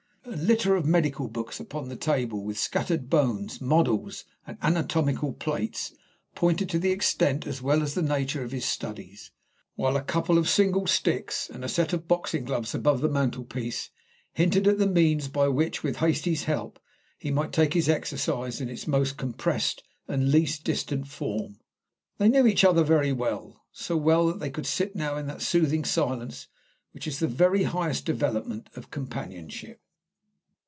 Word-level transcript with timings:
A 0.23 0.35
litter 0.37 0.75
of 0.75 0.85
medical 0.85 1.27
books 1.27 1.59
upon 1.59 1.89
the 1.89 1.95
table, 1.95 2.43
with 2.43 2.57
scattered 2.57 3.09
bones, 3.09 3.59
models 3.59 4.23
and 4.45 4.55
anatomical 4.61 5.33
plates, 5.33 5.93
pointed 6.35 6.69
to 6.69 6.79
the 6.79 6.91
extent 6.91 7.47
as 7.47 7.59
well 7.61 7.81
as 7.81 7.95
the 7.95 8.03
nature 8.03 8.43
of 8.43 8.51
his 8.51 8.63
studies, 8.63 9.31
while 9.75 9.97
a 9.97 10.03
couple 10.03 10.37
of 10.37 10.47
single 10.47 10.85
sticks 10.85 11.49
and 11.51 11.65
a 11.65 11.69
set 11.69 11.91
of 11.91 12.07
boxing 12.07 12.45
gloves 12.45 12.75
above 12.75 13.01
the 13.01 13.09
mantelpiece 13.09 13.89
hinted 14.33 14.67
at 14.67 14.77
the 14.77 14.85
means 14.87 15.27
by 15.27 15.47
which, 15.47 15.81
with 15.81 15.97
Hastie's 15.97 16.43
help, 16.43 16.79
he 17.17 17.31
might 17.31 17.51
take 17.51 17.73
his 17.73 17.89
exercise 17.89 18.61
in 18.61 18.69
its 18.69 18.87
most 18.87 19.17
compressed 19.17 19.83
and 20.07 20.31
least 20.31 20.63
distant 20.63 21.07
form. 21.07 21.57
They 22.19 22.29
knew 22.29 22.45
each 22.45 22.63
other 22.63 22.83
very 22.83 23.11
well 23.11 23.65
so 23.71 23.97
well 23.97 24.27
that 24.27 24.39
they 24.39 24.51
could 24.51 24.67
sit 24.67 24.95
now 24.95 25.17
in 25.17 25.25
that 25.27 25.41
soothing 25.41 25.83
silence 25.83 26.47
which 26.91 27.07
is 27.07 27.17
the 27.17 27.27
very 27.27 27.63
highest 27.63 28.05
development 28.05 28.69
of 28.75 28.91
companionship. 28.91 29.81